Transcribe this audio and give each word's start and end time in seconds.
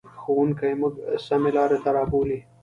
ښوونکی 0.21 0.71
موږ 0.81 0.93
سمې 1.27 1.51
لارې 1.57 1.77
ته 1.83 1.89
رابولي. 1.95 2.39